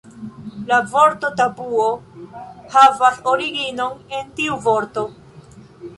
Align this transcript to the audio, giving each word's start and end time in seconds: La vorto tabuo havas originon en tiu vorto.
La 0.69 0.79
vorto 0.93 1.29
tabuo 1.41 1.85
havas 2.77 3.21
originon 3.35 4.19
en 4.21 4.35
tiu 4.41 4.59
vorto. 4.71 5.05